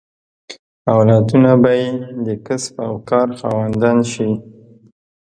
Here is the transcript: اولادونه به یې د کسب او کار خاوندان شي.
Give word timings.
اولادونه 0.93 1.51
به 1.61 1.71
یې 1.79 1.89
د 2.25 2.27
کسب 2.45 2.75
او 2.87 2.93
کار 3.09 3.27
خاوندان 3.39 3.97
شي. 4.11 4.29